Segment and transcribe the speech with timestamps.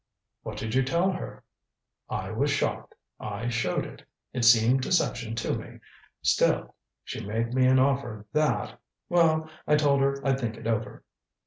[0.41, 1.43] "What did you tell her?"
[2.09, 2.95] "I was shocked.
[3.19, 4.01] I showed it.
[4.33, 5.79] It seemed deception to me.
[6.23, 8.79] Still she made me an offer that
[9.09, 11.03] well, I told her I'd think it over."